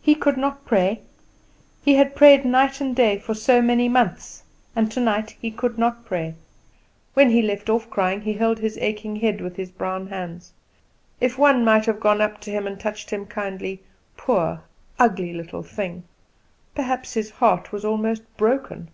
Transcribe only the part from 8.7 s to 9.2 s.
aching